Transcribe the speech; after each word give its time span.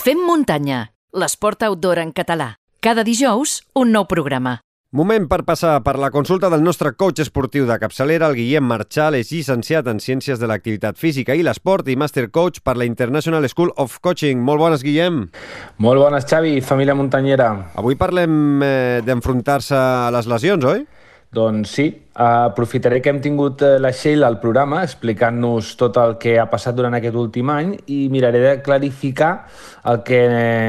Fem 0.00 0.16
muntanya, 0.24 0.94
l'esport 1.12 1.60
outdoor 1.66 1.98
en 2.00 2.14
català. 2.16 2.54
Cada 2.80 3.02
dijous, 3.04 3.58
un 3.76 3.90
nou 3.92 4.06
programa. 4.08 4.54
Moment 4.96 5.26
per 5.28 5.42
passar 5.44 5.74
per 5.84 5.92
la 6.00 6.08
consulta 6.10 6.48
del 6.48 6.64
nostre 6.64 6.94
coach 6.96 7.20
esportiu 7.20 7.66
de 7.68 7.76
capçalera, 7.82 8.30
el 8.32 8.38
Guillem 8.38 8.64
Marchal, 8.64 9.18
és 9.18 9.28
llicenciat 9.28 9.90
en 9.92 10.00
Ciències 10.00 10.40
de 10.40 10.48
l'Activitat 10.48 10.96
Física 10.96 11.36
i 11.36 11.44
l'Esport 11.44 11.90
i 11.92 11.98
Master 12.00 12.30
Coach 12.32 12.62
per 12.64 12.78
la 12.80 12.88
International 12.88 13.44
School 13.52 13.74
of 13.76 13.98
Coaching. 14.00 14.40
Molt 14.40 14.64
bones, 14.64 14.86
Guillem. 14.86 15.26
Molt 15.84 16.00
bones, 16.00 16.24
Xavi, 16.24 16.56
família 16.64 16.96
muntanyera. 16.96 17.50
Avui 17.76 18.00
parlem 18.00 18.64
eh, 18.64 19.02
d'enfrontar-se 19.04 19.76
a 19.76 20.08
les 20.16 20.32
lesions, 20.32 20.64
oi? 20.64 20.86
Doncs 21.30 21.70
sí, 21.76 21.84
aprofitaré 22.18 22.98
que 22.98 23.12
hem 23.12 23.20
tingut 23.22 23.62
eh, 23.62 23.76
la 23.78 23.92
Sheila 23.94 24.26
al 24.26 24.40
programa 24.42 24.80
explicant-nos 24.82 25.76
tot 25.78 26.00
el 26.02 26.16
que 26.18 26.32
ha 26.42 26.48
passat 26.50 26.74
durant 26.74 26.96
aquest 26.98 27.14
últim 27.14 27.52
any 27.54 27.76
i 27.86 28.00
miraré 28.10 28.40
de 28.42 28.54
clarificar 28.66 29.30
el 29.92 30.02
que 30.02 30.18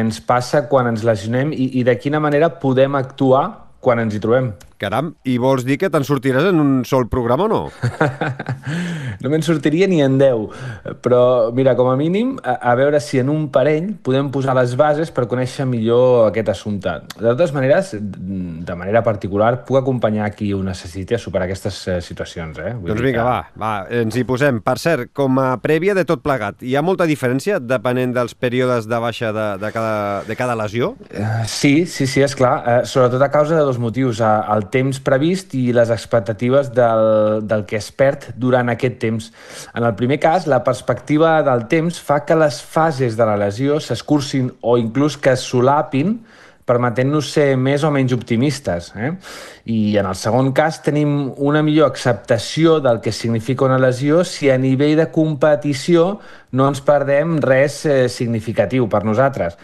ens 0.04 0.22
passa 0.22 0.68
quan 0.70 0.92
ens 0.92 1.02
lesionem 1.08 1.50
i, 1.58 1.72
i 1.82 1.88
de 1.88 1.98
quina 1.98 2.22
manera 2.22 2.52
podem 2.62 3.00
actuar 3.00 3.48
quan 3.82 4.06
ens 4.06 4.14
hi 4.14 4.22
trobem. 4.22 4.52
Caram, 4.82 5.12
i 5.30 5.36
vols 5.38 5.62
dir 5.68 5.78
que 5.78 5.92
te'n 5.94 6.06
sortiràs 6.08 6.48
en 6.50 6.58
un 6.58 6.72
sol 6.90 7.06
programa 7.12 7.46
o 7.46 7.50
no? 7.52 7.60
no 9.22 9.30
me'n 9.30 9.44
sortiria 9.46 9.86
ni 9.90 10.00
en 10.02 10.18
10, 10.18 10.96
però 11.06 11.52
mira, 11.54 11.76
com 11.78 11.92
a 11.92 11.98
mínim, 12.00 12.34
a, 12.42 12.56
a 12.72 12.74
veure 12.80 13.02
si 13.04 13.22
en 13.22 13.30
un 13.30 13.48
parell 13.54 13.92
podem 14.02 14.32
posar 14.34 14.56
les 14.58 14.74
bases 14.80 15.14
per 15.14 15.28
conèixer 15.30 15.68
millor 15.70 16.32
aquest 16.32 16.50
assumpte. 16.56 16.96
De 17.14 17.28
totes 17.28 17.54
maneres, 17.54 17.94
de 17.94 18.78
manera 18.80 19.04
particular, 19.06 19.52
puc 19.68 19.78
acompanyar 19.82 20.32
qui 20.34 20.50
ho 20.56 20.64
necessiti 20.66 21.14
a 21.14 21.22
superar 21.22 21.46
aquestes 21.46 21.78
eh, 21.88 22.00
situacions. 22.02 22.58
Eh? 22.58 22.74
Vull 22.80 22.96
doncs 22.96 23.06
vinga, 23.06 23.22
que... 23.22 23.28
va, 23.28 23.38
va, 23.62 24.02
ens 24.02 24.18
hi 24.18 24.26
posem. 24.26 24.64
Per 24.66 24.78
cert, 24.82 25.12
com 25.18 25.38
a 25.42 25.52
prèvia 25.62 25.94
de 25.98 26.08
tot 26.10 26.26
plegat, 26.26 26.66
hi 26.66 26.74
ha 26.76 26.86
molta 26.86 27.06
diferència 27.10 27.60
depenent 27.62 28.18
dels 28.18 28.34
períodes 28.34 28.90
de 28.90 29.02
baixa 29.06 29.30
de, 29.36 29.48
de, 29.62 29.72
cada, 29.76 29.96
de 30.26 30.40
cada 30.40 30.58
lesió? 30.58 30.96
Uh, 31.12 31.46
sí, 31.46 31.86
sí, 31.86 32.10
sí, 32.10 32.26
és 32.26 32.34
clar. 32.38 32.56
Uh, 32.62 32.82
sobretot 32.90 33.22
a 33.22 33.30
causa 33.34 33.60
de 33.60 33.66
dos 33.68 33.78
motius. 33.82 34.22
El 34.26 34.71
temps 34.74 35.00
previst 35.04 35.56
i 35.60 35.70
les 35.76 35.92
expectatives 35.94 36.72
del, 36.76 37.42
del 37.48 37.66
que 37.70 37.78
es 37.80 37.92
perd 37.92 38.32
durant 38.36 38.72
aquest 38.74 39.00
temps. 39.04 39.32
En 39.76 39.86
el 39.88 39.96
primer 40.00 40.20
cas, 40.24 40.48
la 40.48 40.64
perspectiva 40.64 41.40
del 41.46 41.68
temps 41.72 42.00
fa 42.02 42.24
que 42.26 42.38
les 42.40 42.62
fases 42.64 43.18
de 43.20 43.28
la 43.28 43.38
lesió 43.40 43.80
s'escurcin 43.80 44.52
o 44.62 44.78
inclús 44.82 45.20
que 45.22 45.36
es 45.36 45.44
solapin 45.52 46.20
permetent-nos 46.72 47.32
ser 47.34 47.56
més 47.60 47.84
o 47.84 47.92
menys 47.92 48.14
optimistes. 48.16 48.92
Eh? 48.96 49.12
I 49.74 49.80
en 50.00 50.08
el 50.10 50.18
segon 50.18 50.52
cas 50.56 50.82
tenim 50.86 51.32
una 51.38 51.64
millor 51.66 51.92
acceptació 51.92 52.80
del 52.84 53.02
que 53.04 53.12
significa 53.12 53.66
una 53.68 53.80
lesió 53.82 54.24
si 54.28 54.50
a 54.50 54.58
nivell 54.62 54.96
de 55.00 55.10
competició 55.12 56.20
no 56.52 56.70
ens 56.72 56.84
perdem 56.86 57.40
res 57.44 57.84
eh, 57.86 58.08
significatiu 58.10 58.88
per 58.92 59.04
nosaltres. 59.08 59.58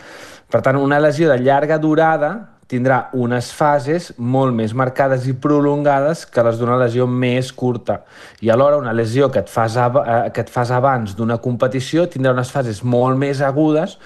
Per 0.48 0.62
tant, 0.64 0.80
una 0.80 1.00
lesió 1.04 1.30
de 1.30 1.42
llarga 1.44 1.78
durada 1.78 2.57
tindrà 2.68 2.98
unes 3.16 3.50
fases 3.56 4.10
molt 4.18 4.56
més 4.56 4.74
marcades 4.76 5.28
i 5.28 5.34
prolongades 5.34 6.26
que 6.28 6.44
les 6.44 6.60
d'una 6.60 6.78
lesió 6.80 7.08
més 7.08 7.52
curta. 7.56 8.02
I 8.44 8.52
alhora 8.52 8.80
una 8.80 8.94
lesió 8.96 9.32
que 9.32 9.42
et 9.44 9.52
fas, 9.52 9.78
ab 9.80 10.00
eh, 10.02 10.18
que 10.36 10.44
et 10.44 10.52
fas 10.52 10.72
abans 10.76 11.16
d'una 11.18 11.40
competició 11.44 12.08
tindrà 12.12 12.36
unes 12.36 12.52
fases 12.52 12.84
molt 12.84 13.18
més 13.20 13.42
agudes 13.42 13.98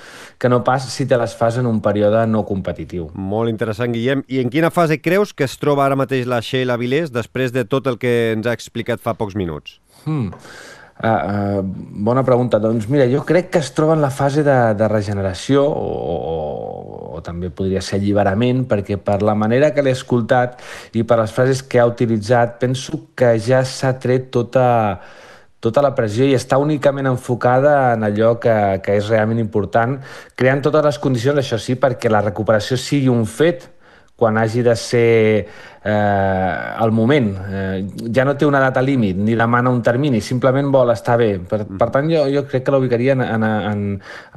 que 0.41 0.49
no 0.49 0.63
pas 0.65 0.85
si 0.93 1.05
te 1.05 1.17
les 1.17 1.35
fas 1.37 1.57
en 1.57 1.69
un 1.69 1.81
període 1.81 2.23
no 2.29 2.43
competitiu. 2.45 3.09
Molt 3.13 3.49
interessant, 3.51 3.93
Guillem. 3.93 4.23
I 4.29 4.41
en 4.41 4.53
quina 4.53 4.71
fase 4.73 5.01
creus 5.01 5.33
que 5.33 5.45
es 5.45 5.57
troba 5.61 5.85
ara 5.85 5.97
mateix 5.97 6.29
la 6.29 6.41
Sheila 6.41 6.77
Vilés 6.81 7.13
després 7.13 7.53
de 7.53 7.65
tot 7.65 7.89
el 7.89 7.97
que 8.01 8.33
ens 8.35 8.49
ha 8.49 8.57
explicat 8.57 9.01
fa 9.01 9.17
pocs 9.17 9.37
minuts? 9.37 9.79
Hmm. 10.05 10.31
Uh, 11.01 11.07
uh, 11.07 11.61
bona 12.05 12.21
pregunta. 12.21 12.59
Doncs 12.61 12.85
mira, 12.85 13.07
jo 13.09 13.23
crec 13.25 13.49
que 13.49 13.59
es 13.63 13.71
troba 13.73 13.95
en 13.97 14.03
la 14.03 14.11
fase 14.13 14.43
de, 14.45 14.57
de 14.77 14.87
regeneració 14.87 15.63
o, 15.65 15.87
o, 16.05 16.35
o 17.17 17.21
també 17.25 17.49
podria 17.49 17.81
ser 17.81 17.97
alliberament, 17.97 18.67
perquè 18.69 18.99
per 19.01 19.17
la 19.25 19.33
manera 19.33 19.71
que 19.73 19.81
l'he 19.81 19.95
escoltat 19.97 20.61
i 20.93 21.01
per 21.01 21.17
les 21.23 21.33
frases 21.33 21.63
que 21.65 21.81
ha 21.81 21.87
utilitzat, 21.89 22.59
penso 22.61 23.01
que 23.17 23.33
ja 23.41 23.63
s'ha 23.65 23.95
tret 24.03 24.29
tota, 24.29 24.67
tota 25.57 25.81
la 25.81 25.95
pressió 25.97 26.29
i 26.29 26.37
està 26.37 26.61
únicament 26.61 27.09
enfocada 27.09 27.95
en 27.95 28.05
allò 28.05 28.35
que, 28.43 28.53
que 28.85 29.01
és 29.01 29.09
realment 29.09 29.41
important, 29.41 29.97
creant 30.37 30.61
totes 30.61 30.85
les 30.85 31.01
condicions, 31.01 31.41
això 31.41 31.57
sí, 31.57 31.79
perquè 31.81 32.13
la 32.13 32.21
recuperació 32.29 32.77
sigui 32.77 33.09
un 33.09 33.25
fet, 33.25 33.71
quan 34.21 34.37
hagi 34.37 34.61
de 34.61 34.75
ser 34.77 35.47
eh, 35.83 36.75
el 36.85 36.91
moment. 36.93 37.31
Eh, 37.49 38.09
ja 38.13 38.25
no 38.27 38.35
té 38.37 38.45
una 38.45 38.61
data 38.61 38.83
límit 38.85 39.17
ni 39.17 39.33
demana 39.37 39.73
un 39.73 39.81
termini, 39.81 40.21
simplement 40.21 40.69
vol 40.73 40.93
estar 40.93 41.17
bé. 41.17 41.31
Per, 41.41 41.63
per 41.65 41.89
tant, 41.93 42.11
jo, 42.11 42.27
jo 42.29 42.45
crec 42.49 42.67
que 42.67 42.75
l'ubicaria 42.75 43.17
en, 43.17 43.25
en, 43.25 43.47
en, 43.47 43.81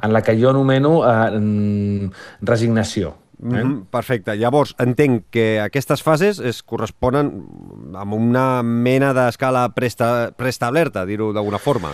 en 0.01 0.15
la 0.15 0.23
que 0.25 0.37
jo 0.41 0.49
anomeno 0.49 0.97
eh, 1.05 2.09
resignació. 2.41 3.13
Eh? 3.35 3.45
Mm 3.45 3.53
-hmm, 3.53 3.85
perfecte. 3.91 4.35
Llavors, 4.37 4.75
entenc 4.79 5.25
que 5.29 5.59
aquestes 5.59 6.01
fases 6.01 6.39
es 6.39 6.63
corresponen 6.63 7.45
amb 7.93 8.13
una 8.13 8.63
mena 8.63 9.13
d'escala 9.13 9.69
presta, 9.75 10.31
preestablerta, 10.35 11.05
dir-ho 11.05 11.33
d'alguna 11.33 11.59
forma. 11.59 11.91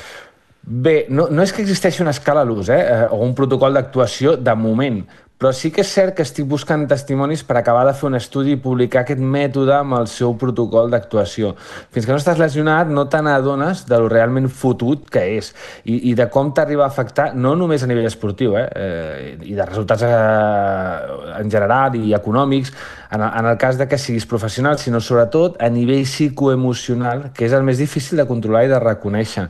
Bé, 0.63 1.07
no, 1.09 1.25
no 1.33 1.41
és 1.41 1.51
que 1.51 1.63
existeixi 1.63 2.03
una 2.03 2.11
escala 2.13 2.41
a 2.41 2.45
l'ús, 2.45 2.69
eh, 2.69 2.77
eh 2.77 3.07
o 3.09 3.17
un 3.25 3.33
protocol 3.33 3.73
d'actuació 3.73 4.35
de 4.37 4.53
moment, 4.55 5.07
però 5.41 5.49
sí 5.57 5.71
que 5.73 5.81
és 5.81 5.89
cert 5.89 6.13
que 6.13 6.21
estic 6.21 6.45
buscant 6.45 6.83
testimonis 6.85 7.41
per 7.47 7.55
acabar 7.57 7.81
de 7.87 7.95
fer 7.97 8.11
un 8.11 8.17
estudi 8.19 8.53
i 8.53 8.59
publicar 8.61 9.01
aquest 9.01 9.23
mètode 9.35 9.73
amb 9.73 9.95
el 9.97 10.05
seu 10.11 10.35
protocol 10.37 10.91
d'actuació. 10.93 11.55
Fins 11.89 12.05
que 12.05 12.13
no 12.13 12.19
estàs 12.21 12.37
lesionat 12.37 12.91
no 12.93 13.07
te 13.09 13.23
n'adones 13.25 13.81
de 13.89 13.97
lo 13.97 14.11
realment 14.11 14.51
fotut 14.53 15.07
que 15.09 15.23
és 15.39 15.49
i, 15.81 16.11
i 16.11 16.13
de 16.19 16.27
com 16.29 16.51
t'arriba 16.53 16.85
a 16.85 16.91
afectar 16.93 17.31
no 17.33 17.55
només 17.57 17.81
a 17.81 17.89
nivell 17.89 18.05
esportiu 18.05 18.53
eh, 18.59 18.67
eh, 18.69 19.31
i 19.49 19.57
de 19.57 19.65
resultats 19.65 20.05
eh, 20.05 21.31
en 21.39 21.49
general 21.49 21.97
i 21.97 22.13
econòmics 22.13 22.75
en, 23.09 23.25
en 23.25 23.49
el 23.49 23.57
cas 23.57 23.81
de 23.81 23.87
que 23.89 23.97
siguis 23.97 24.29
professional, 24.29 24.77
sinó 24.77 25.01
sobretot 25.01 25.57
a 25.57 25.71
nivell 25.73 26.05
psicoemocional, 26.05 27.31
que 27.33 27.49
és 27.49 27.57
el 27.57 27.65
més 27.65 27.81
difícil 27.81 28.21
de 28.21 28.27
controlar 28.29 28.67
i 28.67 28.71
de 28.71 28.79
reconèixer. 28.79 29.49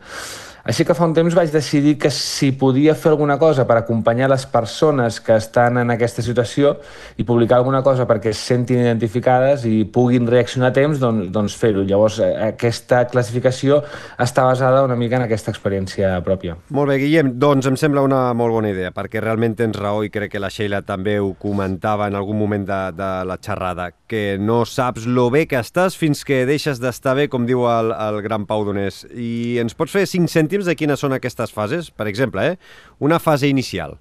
Així 0.61 0.85
que 0.85 0.94
fa 0.94 1.07
un 1.07 1.13
temps 1.17 1.33
vaig 1.33 1.49
decidir 1.49 1.95
que 1.97 2.11
si 2.13 2.51
podia 2.53 2.94
fer 2.94 3.09
alguna 3.11 3.39
cosa 3.41 3.66
per 3.66 3.79
acompanyar 3.79 4.27
les 4.29 4.44
persones 4.45 5.17
que 5.19 5.33
estan 5.33 5.79
en 5.81 5.89
aquesta 5.89 6.22
situació 6.22 6.75
i 7.17 7.25
publicar 7.25 7.57
alguna 7.57 7.81
cosa 7.81 8.05
perquè 8.05 8.29
es 8.29 8.44
sentin 8.45 8.83
identificades 8.83 9.66
i 9.66 9.88
puguin 9.89 10.29
reaccionar 10.29 10.69
a 10.69 10.75
temps, 10.75 11.01
doncs, 11.01 11.31
doncs 11.33 11.55
fer-ho. 11.57 11.81
Llavors, 11.88 12.19
eh, 12.22 12.29
aquesta 12.51 13.07
classificació 13.09 13.79
està 14.22 14.45
basada 14.45 14.83
una 14.85 14.95
mica 14.99 15.17
en 15.17 15.25
aquesta 15.25 15.49
experiència 15.49 16.13
pròpia. 16.22 16.59
Molt 16.69 16.93
bé, 16.93 16.99
Guillem, 17.01 17.33
doncs 17.41 17.66
em 17.72 17.79
sembla 17.79 18.05
una 18.05 18.22
molt 18.38 18.53
bona 18.53 18.69
idea, 18.69 18.93
perquè 18.93 19.23
realment 19.23 19.57
tens 19.57 19.79
raó 19.81 20.05
i 20.05 20.13
crec 20.13 20.35
que 20.35 20.43
la 20.43 20.53
Sheila 20.53 20.83
també 20.85 21.17
ho 21.17 21.33
comentava 21.41 22.05
en 22.05 22.19
algun 22.19 22.38
moment 22.38 22.69
de, 22.69 22.79
de 23.01 23.09
la 23.25 23.39
xerrada, 23.41 23.89
que 24.05 24.38
no 24.38 24.61
saps 24.69 25.09
lo 25.09 25.31
bé 25.33 25.47
que 25.49 25.57
estàs 25.57 25.97
fins 25.97 26.22
que 26.28 26.43
deixes 26.45 26.78
d'estar 26.83 27.17
bé, 27.17 27.28
com 27.33 27.49
diu 27.49 27.66
el, 27.66 27.95
el 27.97 28.22
gran 28.22 28.45
Pau 28.45 28.61
Donés. 28.67 29.07
I 29.09 29.57
ens 29.63 29.73
pots 29.73 29.97
fer 29.97 30.05
5 30.05 30.29
cèntims 30.29 30.50
cèntims 30.51 30.67
de 30.67 30.75
quines 30.75 31.00
són 31.00 31.16
aquestes 31.16 31.51
fases? 31.56 31.89
Per 31.95 32.07
exemple, 32.12 32.44
eh? 32.44 32.57
una 33.00 33.19
fase 33.19 33.47
inicial. 33.47 33.95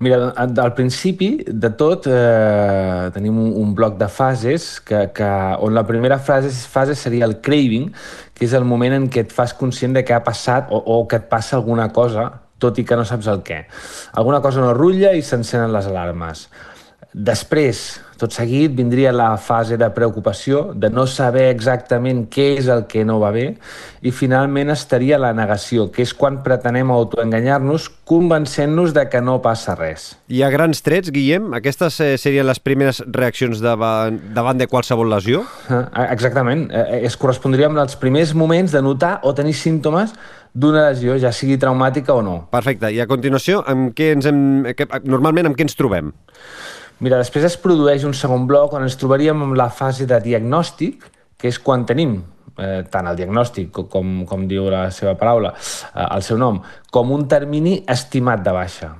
Mira, 0.00 0.32
al 0.36 0.72
principi 0.76 1.42
de 1.46 1.70
tot 1.76 2.06
eh, 2.08 3.08
tenim 3.14 3.36
un, 3.40 3.52
un 3.56 3.74
bloc 3.76 3.96
de 4.00 4.08
fases 4.08 4.80
que, 4.80 5.06
que, 5.16 5.28
on 5.64 5.72
la 5.76 5.86
primera 5.88 6.18
fase, 6.18 6.50
fase 6.68 6.96
seria 6.96 7.24
el 7.24 7.38
craving, 7.40 7.88
que 8.36 8.44
és 8.44 8.56
el 8.56 8.64
moment 8.68 8.92
en 8.96 9.08
què 9.08 9.24
et 9.24 9.32
fas 9.32 9.54
conscient 9.56 9.96
de 9.96 10.04
que 10.04 10.16
ha 10.16 10.22
passat 10.24 10.72
o, 10.72 10.80
o 10.80 11.06
que 11.08 11.20
et 11.20 11.28
passa 11.28 11.56
alguna 11.56 11.88
cosa, 11.96 12.28
tot 12.60 12.76
i 12.80 12.84
que 12.88 12.96
no 12.96 13.04
saps 13.08 13.28
el 13.32 13.40
què. 13.44 13.62
Alguna 14.16 14.42
cosa 14.44 14.64
no 14.64 14.74
rutlla 14.76 15.14
i 15.16 15.24
s'encenen 15.24 15.72
les 15.72 15.88
alarmes. 15.88 16.46
Després, 17.12 17.86
tot 18.18 18.32
seguit 18.32 18.72
vindria 18.76 19.12
la 19.12 19.34
fase 19.36 19.76
de 19.80 19.88
preocupació, 19.94 20.72
de 20.74 20.90
no 20.90 21.06
saber 21.06 21.48
exactament 21.50 22.24
què 22.32 22.52
és 22.56 22.70
el 22.72 22.86
que 22.90 23.04
no 23.04 23.18
va 23.20 23.30
bé, 23.34 23.46
i 24.06 24.12
finalment 24.14 24.72
estaria 24.72 25.18
la 25.20 25.32
negació, 25.36 25.88
que 25.92 26.04
és 26.04 26.14
quan 26.16 26.40
pretenem 26.44 26.90
autoenganyar-nos 26.94 27.88
convencent-nos 28.06 28.94
de 28.96 29.06
que 29.10 29.20
no 29.24 29.38
passa 29.44 29.74
res. 29.76 30.14
I 30.32 30.42
a 30.46 30.50
grans 30.52 30.80
trets, 30.86 31.12
Guillem, 31.12 31.52
aquestes 31.58 32.00
eh, 32.04 32.14
serien 32.20 32.46
les 32.48 32.62
primeres 32.62 33.02
reaccions 33.06 33.60
davant, 33.64 34.18
davant 34.36 34.58
de 34.60 34.68
qualsevol 34.70 35.10
lesió? 35.12 35.44
Ah, 35.68 36.08
exactament. 36.12 36.68
Eh, 36.70 36.86
eh, 36.98 37.04
es 37.10 37.18
correspondria 37.20 37.70
amb 37.70 37.82
els 37.82 37.98
primers 38.00 38.34
moments 38.34 38.72
de 38.72 38.82
notar 38.84 39.18
o 39.24 39.34
tenir 39.36 39.56
símptomes 39.58 40.14
d'una 40.56 40.88
lesió, 40.88 41.18
ja 41.20 41.32
sigui 41.36 41.58
traumàtica 41.60 42.14
o 42.16 42.22
no. 42.24 42.36
Perfecte. 42.52 42.88
I 42.94 43.02
a 43.02 43.08
continuació, 43.10 43.60
amb 43.68 43.92
què 43.96 44.12
ens 44.16 44.28
hem, 44.30 44.40
normalment 45.04 45.50
amb 45.50 45.58
què 45.58 45.66
ens 45.66 45.76
trobem? 45.76 46.14
Mira, 47.04 47.18
després 47.20 47.44
es 47.44 47.58
produeix 47.60 48.06
un 48.08 48.14
segon 48.16 48.46
bloc 48.48 48.72
on 48.76 48.86
ens 48.86 48.96
trobaríem 48.96 49.42
amb 49.44 49.56
la 49.58 49.68
fase 49.68 50.06
de 50.08 50.16
diagnòstic, 50.24 51.04
que 51.36 51.50
és 51.50 51.58
quan 51.60 51.84
tenim 51.84 52.16
eh, 52.56 52.84
tant 52.90 53.10
el 53.10 53.18
diagnòstic 53.18 53.68
com, 53.92 54.22
com 54.28 54.46
diu 54.48 54.70
la 54.72 54.86
seva 54.94 55.12
paraula, 55.20 55.52
eh, 55.92 56.06
el 56.06 56.24
seu 56.24 56.40
nom, 56.40 56.62
com 56.90 57.12
un 57.12 57.26
termini 57.28 57.82
estimat 57.92 58.40
de 58.46 58.54
baixa. 58.56 58.94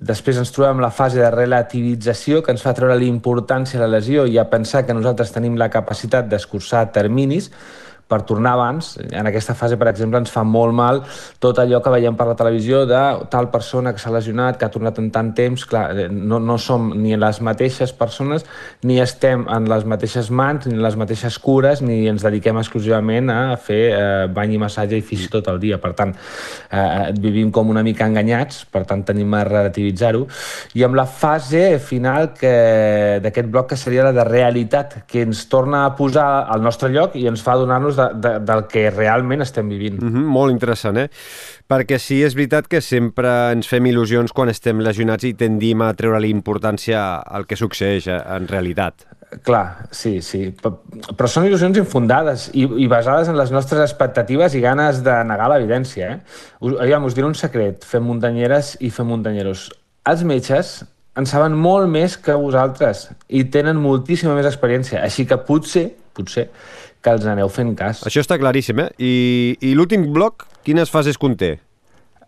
Després 0.00 0.38
ens 0.40 0.54
trobem 0.54 0.78
la 0.80 0.92
fase 0.94 1.18
de 1.20 1.28
relativització 1.34 2.40
que 2.40 2.54
ens 2.54 2.62
fa 2.64 2.72
treure 2.76 2.94
l'importància 2.96 3.80
de 3.80 3.84
la 3.84 3.98
lesió 3.98 4.24
i 4.30 4.38
a 4.38 4.46
pensar 4.48 4.86
que 4.86 4.96
nosaltres 4.96 5.34
tenim 5.34 5.58
la 5.60 5.68
capacitat 5.68 6.30
d'escurçar 6.30 6.86
terminis, 6.94 7.50
per 8.10 8.22
tornar 8.26 8.56
abans. 8.58 8.96
En 9.10 9.28
aquesta 9.30 9.54
fase, 9.54 9.78
per 9.78 9.88
exemple, 9.92 10.18
ens 10.18 10.32
fa 10.34 10.42
molt 10.42 10.74
mal 10.74 11.02
tot 11.42 11.60
allò 11.62 11.78
que 11.82 11.92
veiem 11.94 12.16
per 12.18 12.26
la 12.28 12.36
televisió 12.38 12.82
de 12.88 13.00
tal 13.30 13.50
persona 13.52 13.92
que 13.94 14.02
s'ha 14.02 14.10
lesionat, 14.12 14.58
que 14.58 14.66
ha 14.66 14.72
tornat 14.74 14.98
en 14.98 15.10
tant 15.14 15.30
temps. 15.36 15.64
Clar, 15.70 15.84
eh, 15.94 16.08
no, 16.10 16.40
no 16.42 16.58
som 16.58 16.90
ni 16.98 17.14
les 17.16 17.40
mateixes 17.46 17.94
persones, 17.96 18.46
ni 18.82 18.98
estem 19.02 19.46
en 19.48 19.68
les 19.70 19.86
mateixes 19.86 20.30
mans, 20.34 20.66
ni 20.66 20.74
en 20.74 20.82
les 20.82 20.98
mateixes 20.98 21.38
cures, 21.38 21.84
ni 21.86 22.02
ens 22.10 22.26
dediquem 22.26 22.58
exclusivament 22.58 23.30
a 23.30 23.56
fer 23.60 23.80
eh, 23.94 24.26
bany 24.34 24.56
i 24.56 24.60
massatge 24.62 24.98
i 24.98 25.06
fisi 25.06 25.30
tot 25.30 25.48
el 25.52 25.62
dia. 25.62 25.78
Per 25.82 25.92
tant, 25.98 26.16
eh, 26.70 27.12
vivim 27.20 27.54
com 27.54 27.70
una 27.70 27.84
mica 27.86 28.08
enganyats, 28.10 28.64
per 28.66 28.84
tant 28.90 29.06
tenim 29.06 29.38
a 29.38 29.44
relativitzar-ho. 29.46 30.26
I 30.74 30.86
amb 30.88 30.98
la 30.98 31.06
fase 31.06 31.78
final 31.78 32.32
d'aquest 32.40 33.48
bloc 33.50 33.70
que 33.70 33.78
seria 33.78 34.08
la 34.08 34.12
de 34.16 34.24
realitat, 34.26 35.04
que 35.06 35.22
ens 35.22 35.46
torna 35.50 35.84
a 35.86 35.94
posar 35.96 36.28
al 36.50 36.62
nostre 36.64 36.90
lloc 36.90 37.14
i 37.18 37.26
ens 37.30 37.42
fa 37.44 37.54
donar-nos 37.60 37.99
de, 38.00 38.08
de, 38.24 38.34
del 38.48 38.66
que 38.72 38.88
realment 38.90 39.44
estem 39.44 39.68
vivint. 39.68 40.00
Mm 40.00 40.14
-hmm, 40.14 40.32
molt 40.38 40.52
interessant, 40.52 40.98
eh? 40.98 41.08
Perquè 41.70 41.98
sí, 41.98 42.22
és 42.24 42.34
veritat 42.34 42.66
que 42.66 42.80
sempre 42.80 43.52
ens 43.52 43.68
fem 43.68 43.86
il·lusions 43.86 44.32
quan 44.32 44.48
estem 44.48 44.80
lesionats 44.80 45.24
i 45.24 45.34
tendim 45.34 45.82
a 45.82 45.94
treure-li 45.94 46.30
importància 46.30 47.22
al 47.22 47.46
que 47.46 47.56
succeeix 47.56 48.06
eh, 48.06 48.20
en 48.36 48.48
realitat. 48.48 49.06
Clar, 49.46 49.86
sí, 49.94 50.20
sí. 50.26 50.48
Però 50.58 51.28
són 51.30 51.46
il·lusions 51.46 51.78
infundades 51.78 52.48
i, 52.52 52.64
i 52.82 52.88
basades 52.90 53.28
en 53.30 53.36
les 53.38 53.52
nostres 53.54 53.80
expectatives 53.84 54.56
i 54.58 54.60
ganes 54.60 55.04
de 55.06 55.14
negar 55.24 55.46
l'evidència. 55.52 56.08
Eh? 56.08 56.18
Us, 56.66 56.74
aviam, 56.82 57.04
us 57.06 57.14
diré 57.14 57.28
un 57.28 57.36
secret. 57.38 57.86
Fem 57.86 58.02
muntanyeres 58.02 58.76
i 58.80 58.90
fem 58.90 59.06
muntanyeros. 59.06 59.68
Els 60.10 60.24
metges 60.26 60.80
en 61.20 61.26
saben 61.30 61.54
molt 61.54 61.86
més 61.90 62.16
que 62.18 62.34
vosaltres 62.34 63.08
i 63.28 63.44
tenen 63.54 63.78
moltíssima 63.78 64.34
més 64.34 64.48
experiència. 64.50 65.04
Així 65.06 65.26
que 65.30 65.38
potser, 65.46 65.86
potser, 66.16 66.48
que 67.00 67.16
els 67.16 67.26
aneu 67.28 67.48
fent 67.52 67.74
cas. 67.78 68.04
Això 68.08 68.22
està 68.22 68.38
claríssim, 68.40 68.80
eh? 68.84 68.88
I, 68.98 69.12
i 69.70 69.74
l'últim 69.76 70.10
bloc, 70.14 70.46
quines 70.66 70.92
fases 70.92 71.18
conté? 71.20 71.56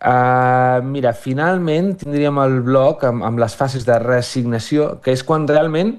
Uh, 0.03 0.83
mira, 0.83 1.13
finalment 1.15 1.93
tindríem 2.01 2.39
el 2.43 2.57
bloc 2.65 3.05
amb, 3.07 3.23
amb 3.23 3.39
les 3.39 3.53
fases 3.55 3.85
de 3.87 3.95
reassignació, 4.03 4.97
que 5.03 5.13
és 5.15 5.23
quan 5.23 5.47
realment 5.47 5.95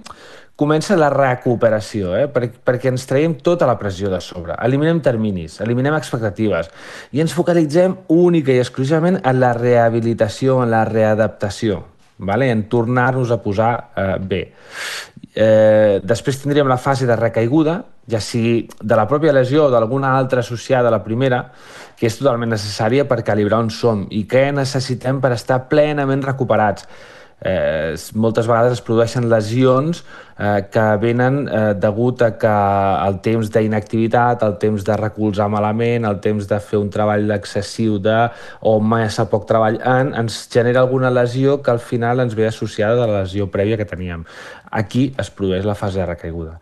comença 0.61 0.97
la 0.99 1.09
recuperació, 1.11 2.12
eh? 2.19 2.26
Per, 2.31 2.47
perquè 2.67 2.93
ens 2.93 3.06
traiem 3.11 3.38
tota 3.43 3.67
la 3.67 3.79
pressió 3.81 4.11
de 4.12 4.21
sobre, 4.23 4.55
eliminem 4.67 5.00
terminis, 5.03 5.56
eliminem 5.65 5.97
expectatives 5.97 6.71
i 7.17 7.25
ens 7.25 7.35
focalitzem 7.35 7.97
única 8.15 8.55
i 8.55 8.61
exclusivament 8.62 9.19
en 9.23 9.41
la 9.41 9.55
rehabilitació, 9.56 10.61
en 10.62 10.71
la 10.75 10.85
readaptació, 10.87 11.81
vale? 12.19 12.50
en 12.53 12.69
tornar-nos 12.71 13.32
a 13.35 13.41
posar 13.43 13.73
eh, 13.97 14.15
bé. 14.21 14.44
Eh, 15.34 16.00
després 16.06 16.38
tindríem 16.38 16.69
la 16.70 16.78
fase 16.78 17.08
de 17.10 17.16
recaiguda, 17.19 17.81
ja 18.10 18.20
sigui 18.22 18.69
de 18.78 18.94
la 18.94 19.08
pròpia 19.10 19.32
lesió 19.34 19.64
o 19.66 19.72
d'alguna 19.72 20.12
altra 20.14 20.44
associada 20.44 20.88
a 20.88 20.94
la 20.94 21.02
primera, 21.02 21.48
que 21.98 22.06
és 22.06 22.19
totalment 22.20 22.52
necessària 22.54 23.08
per 23.10 23.25
calibrar 23.26 23.58
on 23.64 23.72
som 23.75 24.06
i 24.14 24.25
què 24.31 24.46
necessitem 24.54 25.19
per 25.25 25.32
estar 25.34 25.64
plenament 25.70 26.22
recuperats 26.22 26.86
eh, 27.40 27.94
moltes 28.14 28.46
vegades 28.46 28.78
es 28.78 28.82
produeixen 28.84 29.28
lesions 29.28 30.02
eh, 30.38 30.64
que 30.70 30.84
venen 31.02 31.44
eh, 31.48 31.75
degut 31.78 32.22
a 32.22 32.31
que 32.38 32.54
el 33.06 33.20
temps 33.25 33.50
d'inactivitat, 33.52 34.42
el 34.46 34.56
temps 34.62 34.84
de 34.86 34.96
recolzar 34.98 35.48
malament, 35.52 36.06
el 36.08 36.20
temps 36.25 36.48
de 36.50 36.60
fer 36.60 36.81
un 36.81 36.90
treball 36.94 37.31
excessiu 37.36 37.98
de, 38.02 38.16
o 38.62 38.78
massa 38.81 39.26
poc 39.31 39.46
treball 39.50 39.81
en, 39.81 40.14
ens 40.25 40.44
genera 40.52 40.84
alguna 40.84 41.12
lesió 41.12 41.60
que 41.62 41.75
al 41.75 41.82
final 41.82 42.25
ens 42.25 42.36
ve 42.38 42.48
associada 42.48 43.00
de 43.00 43.10
la 43.10 43.25
lesió 43.25 43.50
prèvia 43.50 43.78
que 43.80 43.88
teníem. 43.88 44.25
Aquí 44.75 45.12
es 45.22 45.30
produeix 45.30 45.66
la 45.66 45.76
fase 45.78 46.00
de 46.00 46.06
recaiguda. 46.08 46.56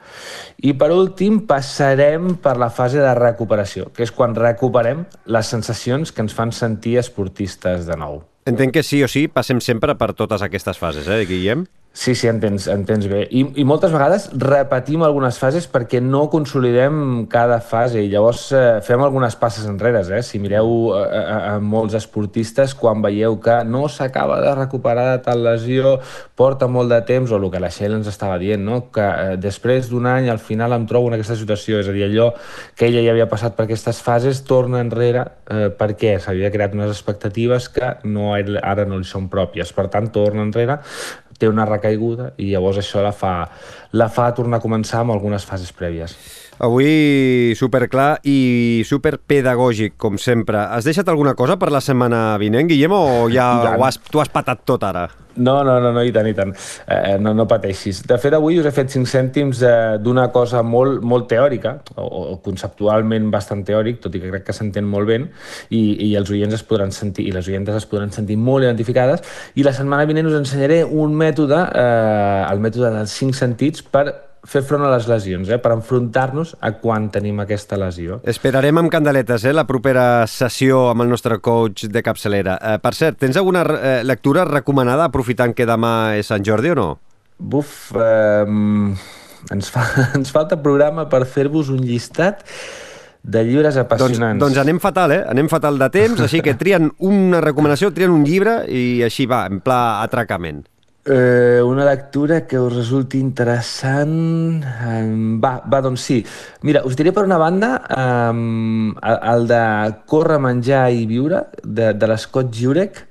I 0.61 0.75
per 0.77 0.91
últim 0.93 1.41
passarem 1.49 2.35
per 2.43 2.59
la 2.61 2.69
fase 2.69 3.01
de 3.01 3.15
recuperació, 3.17 3.89
que 3.95 4.05
és 4.05 4.13
quan 4.13 4.37
recuperem 4.37 5.07
les 5.25 5.55
sensacions 5.55 6.13
que 6.13 6.21
ens 6.27 6.37
fan 6.37 6.53
sentir 6.53 6.99
esportistes 7.01 7.89
de 7.89 7.97
nou. 7.97 8.21
Entenc 8.45 8.75
que 8.75 8.83
sí 8.83 8.99
o 9.07 9.09
sí 9.11 9.29
passem 9.31 9.61
sempre 9.63 9.95
per 9.99 10.11
totes 10.19 10.43
aquestes 10.43 10.81
fases, 10.81 11.07
eh, 11.07 11.23
Guillem? 11.29 11.67
Sí, 11.95 12.15
sí, 12.15 12.27
entens, 12.27 12.67
entens 12.73 13.05
bé. 13.05 13.27
I, 13.37 13.43
I 13.61 13.65
moltes 13.69 13.93
vegades 13.93 14.31
repetim 14.41 15.03
algunes 15.05 15.37
fases 15.37 15.67
perquè 15.69 15.99
no 16.01 16.23
consolidem 16.33 17.27
cada 17.31 17.59
fase 17.61 18.01
i 18.01 18.09
llavors 18.09 18.47
eh, 18.57 18.79
fem 18.81 19.03
algunes 19.05 19.37
passes 19.37 19.67
enrere. 19.69 20.01
Eh? 20.17 20.23
Si 20.25 20.41
mireu 20.41 20.95
a, 20.97 21.03
a, 21.05 21.35
a 21.51 21.59
molts 21.61 21.93
esportistes, 21.99 22.73
quan 22.81 23.05
veieu 23.05 23.37
que 23.45 23.59
no 23.69 23.85
s'acaba 23.93 24.41
de 24.41 24.55
recuperar 24.57 25.05
de 25.11 25.19
tal 25.27 25.45
lesió, 25.45 25.99
porta 26.35 26.65
molt 26.65 26.89
de 26.95 27.03
temps, 27.05 27.29
o 27.29 27.37
el 27.37 27.51
que 27.53 27.61
la 27.61 27.69
Sheila 27.69 28.01
ens 28.01 28.09
estava 28.09 28.41
dient, 28.41 28.65
no? 28.65 28.87
que 28.95 29.05
eh, 29.05 29.37
després 29.37 29.93
d'un 29.93 30.09
any 30.09 30.31
al 30.33 30.41
final 30.41 30.73
em 30.73 30.89
trobo 30.89 31.13
en 31.13 31.19
aquesta 31.19 31.37
situació, 31.37 31.83
és 31.85 31.93
a 31.93 31.97
dir, 31.97 32.07
allò 32.09 32.31
que 32.73 32.89
ella 32.89 33.05
ja 33.05 33.13
havia 33.13 33.29
passat 33.29 33.53
per 33.59 33.67
aquestes 33.69 34.01
fases 34.01 34.41
torna 34.49 34.81
enrere 34.81 35.27
eh, 35.45 35.69
perquè 35.77 36.17
s'havia 36.25 36.49
creat 36.57 36.73
unes 36.73 36.97
expectatives 36.97 37.69
que 37.69 37.99
no, 38.09 38.33
ara 38.33 38.89
no 38.89 38.97
li 38.97 39.05
són 39.05 39.29
pròpies. 39.29 39.77
Per 39.77 39.91
tant, 39.93 40.09
torna 40.17 40.49
enrere 40.49 40.81
té 41.43 41.51
una 41.51 41.67
recaiguda 41.67 42.31
i 42.39 42.53
llavors 42.53 42.79
això 42.79 43.03
la 43.03 43.13
fa, 43.13 43.35
la 43.99 44.09
fa 44.13 44.31
tornar 44.37 44.63
a 44.63 44.65
començar 44.65 45.03
amb 45.03 45.17
algunes 45.17 45.45
fases 45.49 45.75
prèvies. 45.75 46.15
Avui 46.63 47.57
superclar 47.59 48.21
i 48.29 48.85
superpedagògic, 48.87 49.97
com 49.99 50.19
sempre. 50.21 50.61
Has 50.71 50.87
deixat 50.87 51.09
alguna 51.11 51.35
cosa 51.35 51.57
per 51.59 51.73
la 51.75 51.81
setmana 51.83 52.37
vinent, 52.39 52.69
Guillem, 52.71 52.95
o 52.95 53.27
ja 53.33 53.49
ho 53.75 53.83
has, 53.83 53.99
tu 53.99 54.23
has 54.23 54.31
patat 54.31 54.63
tot 54.69 54.87
ara? 54.87 55.09
No, 55.37 55.63
no, 55.65 55.81
no, 55.81 55.93
no, 55.93 56.03
i 56.05 56.13
tant, 56.13 56.27
i 56.29 56.35
tant. 56.37 56.53
Eh, 56.87 57.17
no, 57.23 57.33
no 57.37 57.47
pateixis. 57.49 58.03
De 58.09 58.19
fet, 58.21 58.35
avui 58.37 58.59
us 58.61 58.67
he 58.69 58.73
fet 58.75 58.93
5 58.93 59.09
cèntims 59.09 59.63
eh, 59.65 59.75
d'una 60.03 60.27
cosa 60.35 60.61
molt, 60.67 61.01
molt 61.09 61.29
teòrica, 61.31 61.79
o, 61.97 62.07
o 62.07 62.37
conceptualment 62.45 63.31
bastant 63.33 63.65
teòric, 63.69 64.03
tot 64.05 64.19
i 64.19 64.23
que 64.23 64.33
crec 64.33 64.45
que 64.49 64.57
s'entén 64.57 64.89
molt 64.89 65.09
bé, 65.09 65.21
i, 65.71 65.83
i 66.09 66.11
els 66.21 66.33
oients 66.35 66.59
es 66.59 66.67
podran 66.67 66.93
sentir, 66.93 67.29
i 67.29 67.33
les 67.35 67.49
oientes 67.49 67.79
es 67.79 67.89
podran 67.89 68.13
sentir 68.13 68.37
molt 68.37 68.67
identificades, 68.67 69.25
i 69.57 69.65
la 69.65 69.73
setmana 69.77 70.09
vinent 70.11 70.29
us 70.29 70.37
ensenyaré 70.43 70.83
un 70.85 71.17
mètode, 71.17 71.65
eh, 71.81 72.43
el 72.51 72.61
mètode 72.65 72.93
dels 72.99 73.17
5 73.23 73.41
sentits, 73.41 73.83
per 73.83 74.32
fer 74.43 74.63
front 74.67 74.83
a 74.83 74.91
les 74.91 75.07
lesions, 75.07 75.49
eh? 75.51 75.59
per 75.63 75.73
enfrontar-nos 75.77 76.57
a 76.61 76.73
quan 76.83 77.09
tenim 77.15 77.39
aquesta 77.43 77.79
lesió. 77.79 78.19
Esperarem 78.29 78.81
amb 78.81 78.91
candeletes 78.91 79.47
eh? 79.47 79.55
la 79.55 79.67
propera 79.69 80.27
sessió 80.31 80.89
amb 80.91 81.05
el 81.05 81.13
nostre 81.13 81.39
coach 81.45 81.87
de 81.87 82.03
capçalera. 82.03 82.59
Eh, 82.59 82.77
per 82.83 82.95
cert, 82.99 83.21
tens 83.23 83.39
alguna 83.39 83.63
eh, 83.63 83.97
lectura 84.07 84.47
recomanada 84.49 85.07
aprofitant 85.07 85.55
que 85.55 85.69
demà 85.69 86.19
és 86.19 86.31
Sant 86.33 86.45
Jordi 86.47 86.75
o 86.75 86.79
no? 86.79 86.89
Buf, 87.39 87.93
eh, 87.95 88.47
ens, 89.51 89.71
fa, 89.71 89.87
ens 90.19 90.35
falta 90.35 90.59
programa 90.63 91.07
per 91.11 91.25
fer-vos 91.27 91.71
un 91.73 91.83
llistat 91.87 92.43
de 93.23 93.45
llibres 93.47 93.77
doncs, 93.77 93.85
apassionants. 93.87 94.41
Doncs, 94.41 94.57
doncs 94.57 94.65
anem 94.65 94.83
fatal, 94.83 95.15
eh? 95.15 95.23
Anem 95.31 95.49
fatal 95.51 95.79
de 95.79 95.89
temps, 95.95 96.27
així 96.27 96.43
que 96.43 96.57
trien 96.59 96.91
una 97.07 97.41
recomanació, 97.45 97.93
trien 97.95 98.11
un 98.11 98.27
llibre 98.27 98.65
i 98.67 99.05
així 99.07 99.29
va, 99.31 99.45
en 99.47 99.63
pla 99.63 100.03
atracament. 100.03 100.65
Eh, 101.05 101.61
una 101.65 101.85
lectura 101.85 102.47
que 102.47 102.59
us 102.61 102.73
resulti 102.77 103.19
interessant... 103.19 104.63
Um, 104.63 105.41
va, 105.43 105.57
va, 105.67 105.81
doncs 105.83 106.05
sí. 106.07 106.21
Mira, 106.63 106.85
us 106.87 106.95
diré 106.95 107.11
per 107.11 107.25
una 107.27 107.41
banda 107.43 107.73
um, 107.91 108.93
el 109.03 109.49
de 109.51 109.63
Córrer, 110.07 110.39
menjar 110.39 110.85
i 110.95 111.03
viure, 111.11 111.49
de, 111.65 111.91
de 111.99 112.11
l'Scott 112.11 112.55
Jurek. 112.55 113.03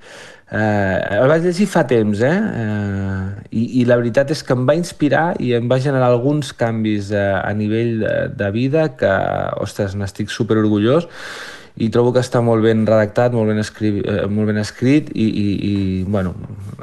Eh, 0.52 1.18
el 1.18 1.28
vaig 1.28 1.44
llegir 1.44 1.68
fa 1.68 1.84
temps, 1.88 2.24
eh? 2.24 2.32
eh? 2.32 3.46
I, 3.60 3.68
I 3.82 3.86
la 3.88 4.00
veritat 4.00 4.32
és 4.32 4.40
que 4.44 4.56
em 4.56 4.64
va 4.68 4.76
inspirar 4.76 5.26
i 5.40 5.52
em 5.56 5.68
va 5.68 5.80
generar 5.80 6.08
alguns 6.08 6.56
canvis 6.56 7.12
eh, 7.12 7.28
a 7.36 7.52
nivell 7.56 7.98
de, 8.00 8.14
de 8.40 8.52
vida 8.56 8.88
que, 8.96 9.12
ostres, 9.60 9.96
n'estic 10.00 10.32
super 10.32 10.56
orgullós 10.64 11.08
i 11.76 11.88
trobo 11.92 12.12
que 12.12 12.20
està 12.20 12.42
molt 12.44 12.64
ben 12.64 12.84
redactat, 12.86 13.32
molt 13.32 13.48
ben, 13.48 13.60
escrit, 13.62 14.02
eh, 14.04 14.26
molt 14.28 14.50
ben 14.50 14.60
escrit 14.60 15.08
i, 15.14 15.24
i, 15.24 15.46
i, 15.68 15.74
bueno, 16.04 16.34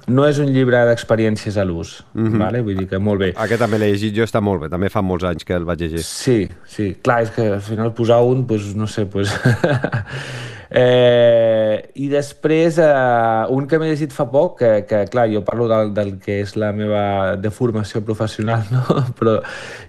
no 0.10 0.26
és 0.26 0.40
un 0.42 0.50
llibre 0.54 0.82
d'experiències 0.90 1.60
a 1.62 1.66
l'ús, 1.66 2.04
mm 2.14 2.28
-hmm. 2.28 2.40
vale? 2.40 2.62
vull 2.62 2.78
dir 2.78 2.88
que 2.88 2.98
molt 2.98 3.20
bé. 3.20 3.34
Aquest 3.36 3.62
també 3.62 3.78
l'he 3.78 3.92
llegit 3.92 4.16
jo, 4.16 4.24
està 4.24 4.42
molt 4.42 4.62
bé, 4.62 4.70
també 4.70 4.90
fa 4.90 5.02
molts 5.02 5.24
anys 5.24 5.44
que 5.44 5.54
el 5.54 5.66
vaig 5.66 5.80
llegir. 5.80 6.04
Sí, 6.04 6.50
sí, 6.66 6.96
clar, 7.02 7.24
és 7.24 7.30
que 7.30 7.54
al 7.54 7.62
final 7.62 7.94
posar 7.94 8.22
un, 8.24 8.46
doncs, 8.48 8.76
no 8.76 8.88
sé, 8.88 9.06
doncs... 9.06 9.30
Eh, 10.70 11.92
I 11.96 12.08
després, 12.12 12.78
eh, 12.78 13.46
un 13.50 13.66
que 13.68 13.80
m'he 13.82 13.90
llegit 13.90 14.14
fa 14.14 14.28
poc, 14.30 14.60
que, 14.60 14.72
que 14.90 15.02
clar, 15.10 15.26
jo 15.32 15.42
parlo 15.46 15.66
del, 15.72 15.94
del 15.96 16.12
que 16.22 16.40
és 16.44 16.54
la 16.62 16.70
meva 16.78 17.36
deformació 17.42 18.04
professional, 18.06 18.68
no? 18.76 19.02
però 19.18 19.40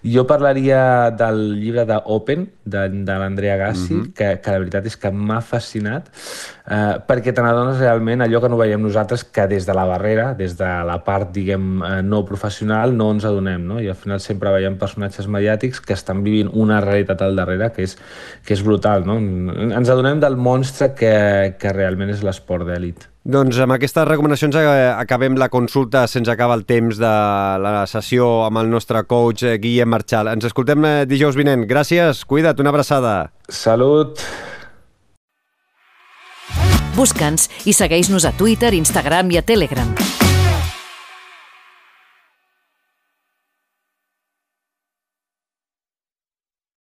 jo 0.00 0.24
parlaria 0.28 1.10
del 1.12 1.60
llibre 1.60 1.84
de 1.88 2.00
Open, 2.06 2.48
de, 2.64 2.86
de 2.88 3.18
l'Andrea 3.20 3.58
Gassi, 3.60 3.94
mm 3.94 4.00
-hmm. 4.00 4.12
que, 4.14 4.40
que 4.40 4.50
la 4.50 4.62
veritat 4.64 4.86
és 4.86 4.96
que 4.96 5.10
m'ha 5.10 5.40
fascinat. 5.40 6.08
Eh, 6.70 6.96
perquè 7.06 7.34
te 7.34 7.42
n'adones 7.44 7.80
realment 7.80 8.22
allò 8.24 8.40
que 8.42 8.50
no 8.50 8.58
veiem 8.60 8.82
nosaltres, 8.82 9.24
que 9.24 9.46
des 9.50 9.66
de 9.66 9.74
la 9.76 9.84
barrera, 9.88 10.30
des 10.38 10.56
de 10.58 10.70
la 10.86 11.00
part, 11.04 11.30
diguem, 11.34 11.82
eh, 11.82 12.00
no 12.06 12.22
professional, 12.24 12.94
no 12.96 13.10
ens 13.14 13.26
adonem, 13.28 13.66
no? 13.66 13.80
I 13.82 13.90
al 13.90 13.98
final 13.98 14.22
sempre 14.22 14.54
veiem 14.54 14.78
personatges 14.78 15.28
mediàtics 15.28 15.82
que 15.84 15.96
estan 15.96 16.22
vivint 16.24 16.50
una 16.52 16.80
realitat 16.84 17.22
al 17.26 17.36
darrere 17.36 17.72
que 17.74 17.86
és, 17.88 17.96
que 18.46 18.54
és 18.54 18.64
brutal, 18.66 19.06
no? 19.06 19.18
Ens 19.18 19.90
adonem 19.90 20.20
del 20.22 20.36
monstre 20.36 20.92
que, 20.94 21.14
que 21.58 21.72
realment 21.74 22.12
és 22.14 22.22
l'esport 22.26 22.68
d'èlit. 22.68 23.08
Doncs 23.20 23.58
amb 23.60 23.74
aquestes 23.74 24.06
recomanacions 24.08 24.56
eh, 24.56 24.68
acabem 24.94 25.36
la 25.36 25.50
consulta, 25.52 26.06
se'ns 26.08 26.30
acaba 26.32 26.56
el 26.56 26.64
temps 26.64 26.96
de 27.02 27.10
la 27.60 27.82
sessió 27.90 28.46
amb 28.46 28.62
el 28.62 28.70
nostre 28.72 29.02
coach 29.04 29.44
eh, 29.44 29.58
Guillem 29.60 29.92
Marchal. 29.92 30.32
Ens 30.32 30.48
escoltem 30.48 30.88
dijous 31.10 31.36
vinent. 31.36 31.66
Gràcies, 31.68 32.24
cuida't, 32.24 32.64
una 32.64 32.72
abraçada. 32.72 33.18
Salut! 33.50 34.24
Busca'ns 37.00 37.48
i 37.64 37.72
segueix-nos 37.72 38.28
a 38.28 38.34
Twitter, 38.36 38.74
Instagram 38.76 39.32
i 39.32 39.40
a 39.40 39.46
Telegram. 39.46 40.29